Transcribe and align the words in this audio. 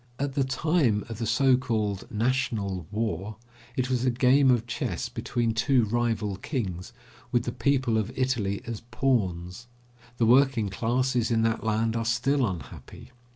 At 0.17 0.33
the 0.33 0.43
time 0.43 1.05
of 1.09 1.19
the 1.19 1.27
so 1.27 1.55
called 1.57 2.07
national 2.09 2.87
war, 2.89 3.35
it 3.77 3.87
was 3.87 4.03
a 4.03 4.09
game 4.09 4.49
of 4.49 4.65
chess 4.65 5.09
between 5.09 5.53
two 5.53 5.83
rival 5.85 6.37
kings, 6.37 6.91
with 7.31 7.43
the 7.43 7.51
people 7.51 7.99
of 7.99 8.11
Italy 8.15 8.63
as 8.65 8.81
pawns. 8.89 9.67
The 10.17 10.25
working 10.25 10.69
classes 10.69 11.29
in 11.29 11.43
that 11.43 11.63
land 11.63 11.95
are 11.95 12.03
still 12.05 12.47
unhappy. 12.49 13.11